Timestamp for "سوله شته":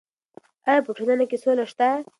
1.43-1.87